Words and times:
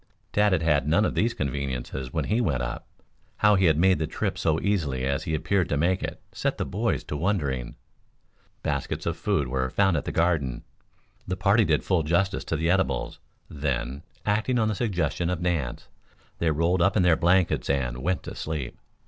Tad 0.33 0.51
had 0.51 0.63
had 0.63 0.87
none 0.87 1.05
of 1.05 1.13
these 1.13 1.35
conveniences 1.35 2.11
when 2.11 2.23
he 2.25 2.41
went 2.41 2.63
up. 2.63 2.87
How 3.37 3.53
he 3.53 3.65
had 3.65 3.77
made 3.77 3.99
the 3.99 4.07
trip 4.07 4.35
so 4.35 4.59
easily 4.59 5.05
as 5.05 5.25
he 5.25 5.35
appeared 5.35 5.69
to 5.69 5.77
make 5.77 6.01
it 6.01 6.19
set 6.31 6.57
the 6.57 6.65
boys 6.65 7.03
to 7.03 7.15
wondering. 7.15 7.75
Baskets 8.63 9.05
of 9.05 9.15
food 9.15 9.47
were 9.47 9.69
found 9.69 9.95
at 9.95 10.05
the 10.05 10.11
Garden. 10.11 10.63
The 11.27 11.37
party 11.37 11.65
did 11.65 11.83
full 11.83 12.01
justice 12.01 12.43
to 12.45 12.55
the 12.55 12.67
edibles, 12.71 13.19
then, 13.47 14.01
acting 14.25 14.57
on 14.57 14.69
the 14.69 14.73
suggestion 14.73 15.29
of 15.29 15.39
Nance, 15.39 15.87
they 16.39 16.49
rolled 16.49 16.81
up 16.81 16.97
in 16.97 17.03
their 17.03 17.15
blankets 17.15 17.69
and 17.69 17.99
went 17.99 18.23
to 18.23 18.33
sleep. 18.33 18.79